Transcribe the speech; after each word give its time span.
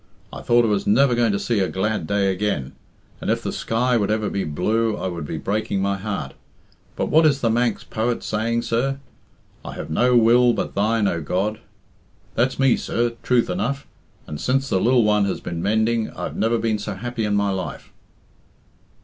I 0.33 0.41
thought 0.41 0.65
I 0.65 0.67
was 0.67 0.87
never 0.87 1.13
going 1.13 1.31
to 1.31 1.37
see 1.37 1.59
a 1.59 1.67
glad 1.69 2.07
day 2.07 2.31
again, 2.33 2.71
and 3.21 3.29
if 3.29 3.43
the 3.43 3.51
sky 3.53 3.97
would 3.97 4.09
ever 4.09 4.31
be 4.31 4.43
blue 4.43 4.97
I 4.97 5.05
would 5.05 5.27
be 5.27 5.37
breaking 5.37 5.79
my 5.79 5.95
heart. 5.95 6.33
But 6.95 7.09
what 7.09 7.23
is 7.23 7.41
the 7.41 7.51
Manx 7.51 7.83
poet 7.83 8.23
saying, 8.23 8.63
sir? 8.63 8.97
'I 9.63 9.73
have 9.73 9.91
no 9.91 10.17
will 10.17 10.53
but 10.53 10.73
Thine, 10.73 11.07
O 11.07 11.21
God.' 11.21 11.59
That's 12.33 12.57
me, 12.57 12.77
sir, 12.77 13.11
truth 13.21 13.47
enough, 13.47 13.85
and 14.25 14.41
since 14.41 14.69
the 14.69 14.81
lil 14.81 15.03
one 15.03 15.25
has 15.25 15.39
been 15.39 15.61
mending 15.61 16.09
I've 16.09 16.35
never 16.35 16.57
been 16.57 16.79
so 16.79 16.95
happy 16.95 17.23
in 17.23 17.35
my 17.35 17.51
life." 17.51 17.91